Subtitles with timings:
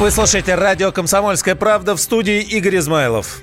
[0.00, 3.42] Вы слушаете радио «Комсомольская правда» в студии Игорь Измайлов.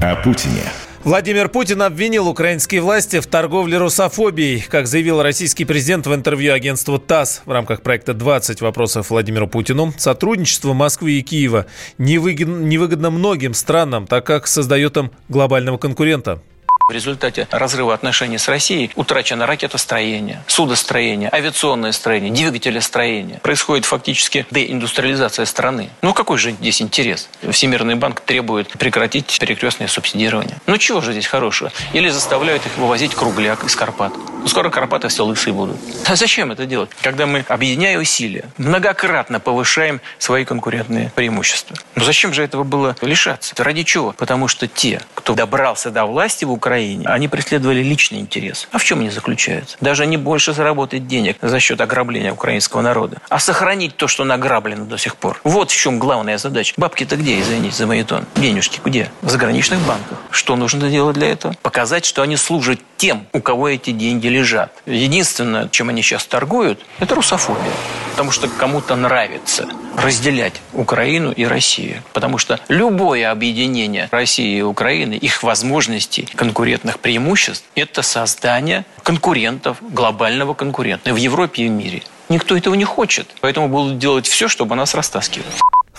[0.00, 0.62] О Путине.
[1.02, 4.62] Владимир Путин обвинил украинские власти в торговле русофобией.
[4.62, 9.92] Как заявил российский президент в интервью агентству ТАСС в рамках проекта «20 вопросов Владимиру Путину»,
[9.98, 11.66] сотрудничество Москвы и Киева
[11.98, 16.40] невыгодно, невыгодно многим странам, так как создает им глобального конкурента.
[16.88, 23.38] В результате разрыва отношений с Россией утрачено ракетостроение, судостроение, авиационное строение, двигателестроение.
[23.38, 25.90] Происходит фактически деиндустриализация страны.
[26.02, 27.28] Ну какой же здесь интерес?
[27.50, 30.56] Всемирный банк требует прекратить перекрестное субсидирование.
[30.66, 31.72] Ну чего же здесь хорошего?
[31.92, 34.12] Или заставляют их вывозить кругляк из Карпат.
[34.46, 35.76] Скоро Карпаты все лысые будут.
[36.06, 36.90] А зачем это делать?
[37.00, 41.76] Когда мы, объединяя усилия, многократно повышаем свои конкурентные преимущества.
[41.94, 43.54] Ну зачем же этого было лишаться?
[43.62, 44.12] Ради чего?
[44.12, 48.68] Потому что те, кто добрался до власти в Украине, они преследовали личный интерес.
[48.72, 49.76] А в чем они заключаются?
[49.80, 54.84] Даже не больше заработать денег за счет ограбления украинского народа, а сохранить то, что награблено
[54.84, 55.40] до сих пор.
[55.44, 56.74] Вот в чем главная задача.
[56.76, 58.26] Бабки-то где, извините за моетон?
[58.36, 59.10] Денежки где?
[59.22, 60.18] В заграничных банках.
[60.30, 61.54] Что нужно делать для этого?
[61.62, 64.72] Показать, что они служат тем, у кого эти деньги лежат.
[64.86, 67.72] Единственное, чем они сейчас торгуют, это русофобия.
[68.12, 72.02] Потому что кому-то нравится разделять Украину и Россию.
[72.12, 80.54] Потому что любое объединение России и Украины, их возможностей, конкурентных преимуществ, это создание конкурентов, глобального
[80.54, 82.02] конкурента в Европе и в мире.
[82.28, 83.28] Никто этого не хочет.
[83.40, 85.46] Поэтому будут делать все, чтобы нас растаскивать.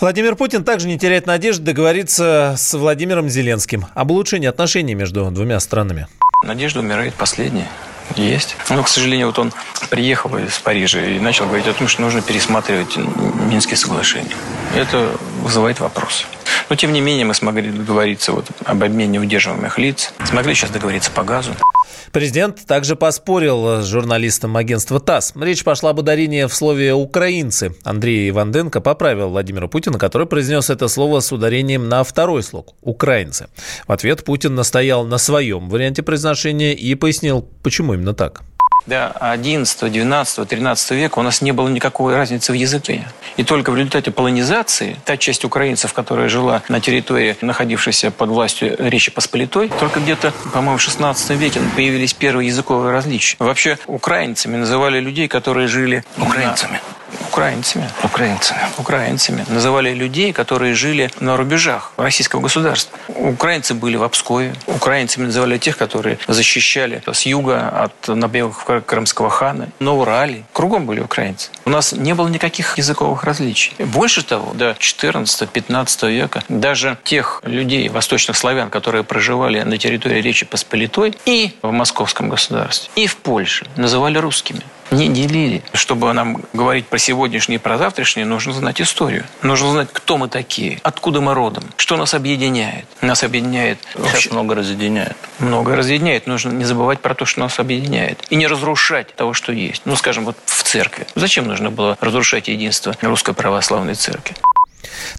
[0.00, 5.60] Владимир Путин также не теряет надежды договориться с Владимиром Зеленским об улучшении отношений между двумя
[5.60, 6.08] странами.
[6.42, 7.68] Надежда умирает последняя.
[8.16, 8.56] Есть.
[8.70, 9.52] Но, к сожалению, вот он
[9.90, 14.34] приехал из Парижа и начал говорить о том, что нужно пересматривать Минские соглашения.
[14.74, 16.24] Это вызывает вопросы.
[16.68, 20.12] Но, тем не менее, мы смогли договориться вот об обмене удерживаемых лиц.
[20.24, 21.54] Смогли сейчас договориться по газу.
[22.12, 25.32] Президент также поспорил с журналистом агентства ТАСС.
[25.36, 27.74] Речь пошла об ударении в слове «украинцы».
[27.82, 33.48] Андрей Иванденко поправил Владимира Путина, который произнес это слово с ударением на второй слог– «украинцы».
[33.86, 38.42] В ответ Путин настоял на своем варианте произношения и пояснил, почему именно так
[38.86, 43.06] до 11, 12, 13 века у нас не было никакой разницы в языке.
[43.36, 48.76] И только в результате полонизации та часть украинцев, которая жила на территории, находившейся под властью
[48.78, 53.36] Речи Посполитой, только где-то, по-моему, в 16 веке появились первые языковые различия.
[53.38, 56.04] Вообще украинцами называли людей, которые жили...
[56.18, 56.80] Украинцами.
[57.34, 57.90] Украинцами.
[58.04, 58.60] Украинцами.
[58.78, 59.44] Украинцами.
[59.48, 62.96] Называли людей, которые жили на рубежах российского государства.
[63.08, 64.54] Украинцы были в Обскове.
[64.68, 69.68] Украинцами называли тех, которые защищали с юга от набегов крымского хана.
[69.80, 70.44] На Урале.
[70.52, 71.50] Кругом были украинцы.
[71.64, 73.72] У нас не было никаких языковых различий.
[73.80, 80.46] Больше того, до 14-15 века даже тех людей, восточных славян, которые проживали на территории Речи
[80.46, 85.62] Посполитой и в московском государстве, и в Польше, называли русскими не делили.
[85.72, 89.24] Чтобы нам говорить про сегодняшнее и про завтрашнее, нужно знать историю.
[89.40, 92.84] Нужно знать, кто мы такие, откуда мы родом, что нас объединяет.
[93.00, 93.78] Нас объединяет...
[93.94, 95.16] Сейчас много разъединяет.
[95.38, 96.26] Много разъединяет.
[96.26, 98.22] Нужно не забывать про то, что нас объединяет.
[98.28, 99.82] И не разрушать того, что есть.
[99.86, 101.06] Ну, скажем, вот в церкви.
[101.14, 104.36] Зачем нужно было разрушать единство Русской Православной Церкви?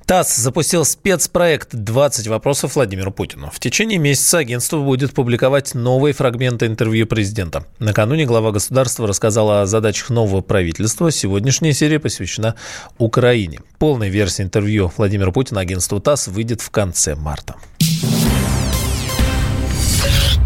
[0.06, 3.50] ТАСС запустил спецпроект «20 вопросов Владимиру Путину».
[3.54, 7.66] В течение месяца агентство будет публиковать новые фрагменты интервью президента.
[7.80, 11.12] Накануне глава государства рассказала о задачах нового правительства.
[11.12, 12.56] Сегодняшняя серия посвящена
[12.98, 13.60] Украине.
[13.80, 17.56] Полная версия интервью Владимира Путина агентству ТАСС выйдет в конце марта.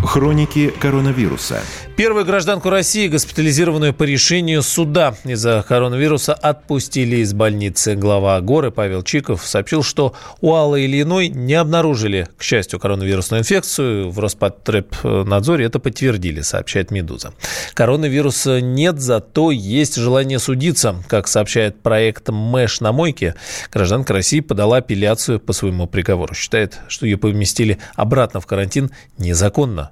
[0.10, 1.62] Хроники коронавируса.
[1.96, 7.94] Первую гражданку России, госпитализированную по решению суда из-за коронавируса, отпустили из больницы.
[7.94, 14.10] Глава горы Павел Чиков сообщил, что у Аллы Ильиной не обнаружили, к счастью, коронавирусную инфекцию.
[14.10, 17.34] В Роспотребнадзоре это подтвердили, сообщает «Медуза».
[17.76, 21.04] Коронавируса нет, зато есть желание судиться.
[21.08, 23.36] Как сообщает проект «Мэш на мойке»,
[23.72, 26.34] гражданка России подала апелляцию по своему приговору.
[26.34, 29.92] Считает, что ее поместили обратно в карантин незаконно.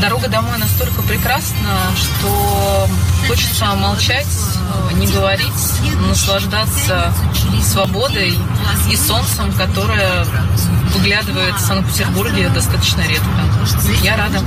[0.00, 2.88] Дорога домой настолько прекрасна, что
[3.26, 4.26] хочется молчать,
[4.94, 7.12] не говорить, наслаждаться
[7.62, 8.38] свободой
[8.90, 10.24] и солнцем, которое
[10.94, 13.26] выглядывает в Санкт-Петербурге достаточно редко.
[14.02, 14.40] Я рада.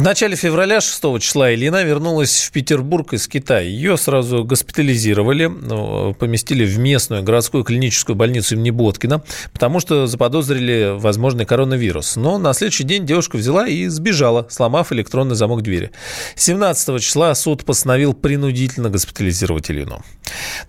[0.00, 3.60] В начале февраля 6 числа Элина вернулась в Петербург из Китая.
[3.60, 10.96] Ее сразу госпитализировали, ну, поместили в местную городскую клиническую больницу имени Боткина, потому что заподозрили
[10.98, 12.16] возможный коронавирус.
[12.16, 15.90] Но на следующий день девушка взяла и сбежала, сломав электронный замок двери.
[16.34, 20.02] 17 числа суд постановил принудительно госпитализировать Элину.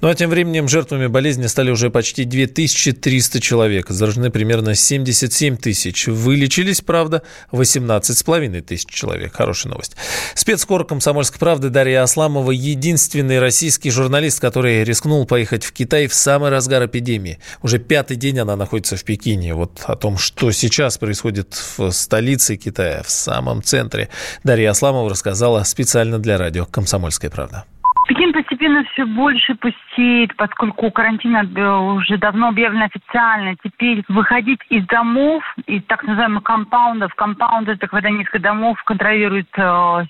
[0.02, 3.92] Ну а тем временем жертвами болезни стали уже почти 2300 человек.
[3.92, 6.08] Заражены примерно 77 тысяч.
[6.08, 7.22] Вылечились, правда,
[7.54, 9.21] 18,5 тысяч человек.
[9.30, 9.96] Хорошая новость.
[10.36, 16.50] Спецкор «Комсомольской правды» Дарья Асламова– единственный российский журналист, который рискнул поехать в Китай в самый
[16.50, 17.40] разгар эпидемии.
[17.62, 19.54] Уже пятый день она находится в Пекине.
[19.54, 24.10] Вот о том, что сейчас происходит в столице Китая, в самом центре,
[24.44, 27.66] Дарья Асламова рассказала специально для радио «Комсомольская правда».
[28.12, 33.56] Пекин постепенно все больше пустеет, поскольку карантин уже давно объявлен официально.
[33.64, 39.62] Теперь выходить из домов, из так называемых компаундов, компаунд это когда несколько домов контролирует э,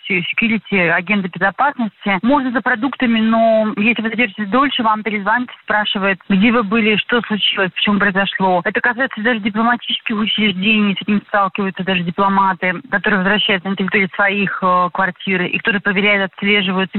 [0.10, 6.52] security, агенты безопасности, можно за продуктами, но если вы задержитесь дольше, вам перезвонят, спрашивают, где
[6.52, 8.64] вы были, что случилось, почему произошло.
[8.66, 14.58] Это касается даже дипломатических учреждений, с этим сталкиваются даже дипломаты, которые возвращаются на территорию своих
[14.64, 16.90] э, квартир, их тоже проверяют, отслеживают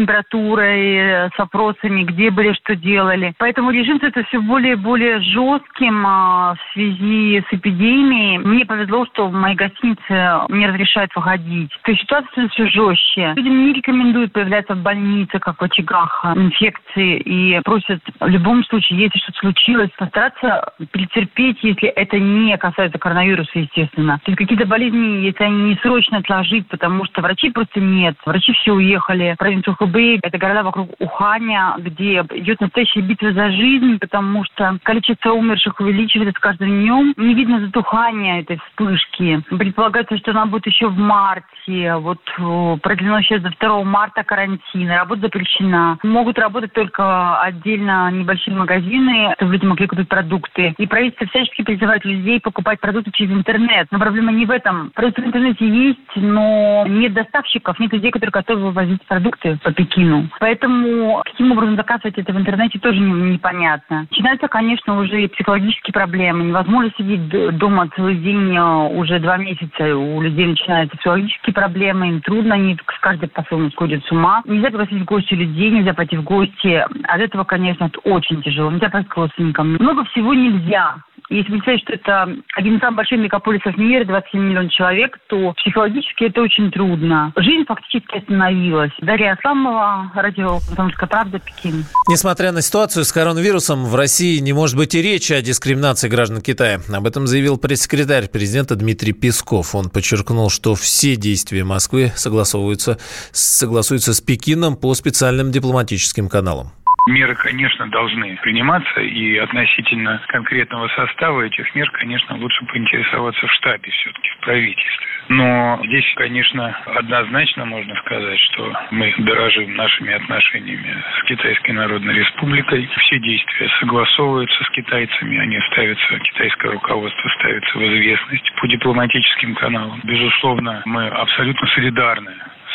[0.93, 3.35] температурой, с вопросами, где были, что делали.
[3.39, 8.39] Поэтому режим это все более и более жестким а, в связи с эпидемией.
[8.39, 11.71] Мне повезло, что в моей гостинице не разрешают выходить.
[11.83, 13.33] То есть ситуация все жестче.
[13.37, 19.01] Людям не рекомендуют появляться в больнице, как в очагах инфекции, и просят в любом случае,
[19.01, 24.21] если что-то случилось, постараться претерпеть, если это не касается коронавируса, естественно.
[24.25, 28.17] То есть какие-то болезни, если они не срочно отложить, потому что врачей просто нет.
[28.25, 29.35] Врачи все уехали.
[29.39, 35.33] Провинцию Хубэй, это города вокруг Уханя, где идет настоящая битва за жизнь, потому что количество
[35.33, 37.15] умерших увеличивается с каждым днем.
[37.17, 39.43] Не видно затухания этой вспышки.
[39.51, 41.95] Предполагается, что она будет еще в марте.
[41.97, 44.91] Вот э, продлено сейчас до 2 марта карантин.
[44.91, 45.99] Работа запрещена.
[46.03, 50.75] Могут работать только отдельно небольшие магазины, чтобы люди могли купить продукты.
[50.79, 53.89] И правительство всячески призывает людей покупать продукты через интернет.
[53.91, 54.91] Но проблема не в этом.
[54.95, 60.29] Продукты в интернете есть, но нет доставщиков, нет людей, которые готовы вывозить продукты по Пекину.
[60.41, 64.07] Поэтому Поэтому каким образом заказывать это в интернете тоже непонятно.
[64.11, 66.45] Начинаются, конечно, уже и психологические проблемы.
[66.45, 69.97] Невозможно сидеть дома целый день э, уже два месяца.
[69.97, 74.43] У людей начинаются психологические проблемы, им трудно, они каждый по-своему сходят с ума.
[74.45, 76.87] Нельзя пригласить в гости людей, нельзя пойти в гости.
[77.09, 78.71] От этого, конечно, это очень тяжело.
[78.71, 79.73] Нельзя пойти к родственникам.
[79.81, 80.95] Много всего нельзя.
[81.33, 86.25] Если представить, что это один из самых больших мегаполисов мира, 27 миллионов человек, то психологически
[86.25, 87.33] это очень трудно.
[87.37, 88.93] Жизнь фактически остановилась.
[89.01, 91.87] Дарья Асламова, радио «Комсомольская правда», Пекин.
[92.09, 96.43] Несмотря на ситуацию с коронавирусом, в России не может быть и речи о дискриминации граждан
[96.43, 96.81] Китая.
[96.93, 99.75] Об этом заявил пресс-секретарь президента Дмитрий Песков.
[99.75, 102.99] Он подчеркнул, что все действия Москвы согласовываются,
[103.31, 106.73] согласуются с Пекином по специальным дипломатическим каналам.
[107.09, 113.91] Меры, конечно, должны приниматься, и относительно конкретного состава этих мер, конечно, лучше поинтересоваться в штабе
[113.91, 115.07] все-таки, в правительстве.
[115.29, 122.89] Но здесь, конечно, однозначно можно сказать, что мы дорожим нашими отношениями с Китайской Народной Республикой.
[122.99, 130.01] Все действия согласовываются с китайцами, они ставятся, китайское руководство ставится в известность по дипломатическим каналам.
[130.05, 132.33] Безусловно, мы абсолютно солидарны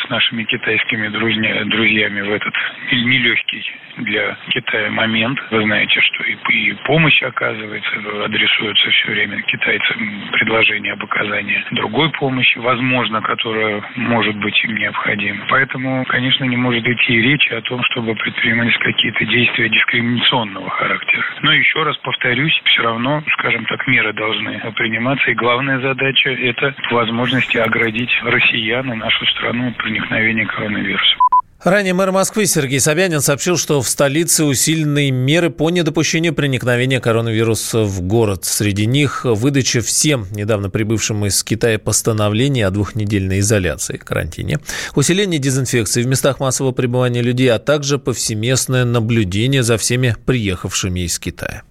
[0.08, 2.54] нашими китайскими друзьями в этот
[2.92, 3.64] нелегкий
[3.98, 5.38] для Китая момент.
[5.50, 12.10] Вы знаете, что и, и помощь оказывается, адресуется все время китайцам предложение об оказании другой
[12.12, 15.44] помощи, возможно, которая может быть им необходима.
[15.48, 21.24] Поэтому, конечно, не может идти речи о том, чтобы предпринимались какие-то действия дискриминационного характера.
[21.42, 25.30] Но еще раз повторюсь, все равно, скажем так, меры должны приниматься.
[25.30, 31.16] И главная задача– это возможности оградить россиян и нашу страну от проникновения коронавируса.
[31.64, 37.82] Ранее мэр Москвы Сергей Собянин сообщил, что в столице усиленные меры по недопущению проникновения коронавируса
[37.82, 38.44] в город.
[38.44, 44.60] Среди них выдача всем недавно прибывшим из Китая постановлений о двухнедельной изоляции, карантине,
[44.94, 51.18] усиление дезинфекции в местах массового пребывания людей, а также повсеместное наблюдение за всеми приехавшими из
[51.18, 51.64] Китая.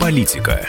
[0.00, 0.68] Политика.